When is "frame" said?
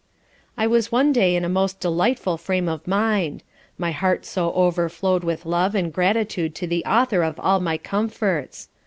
2.35-2.67